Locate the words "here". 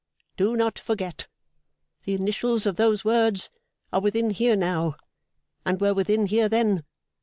4.31-4.55, 6.25-6.49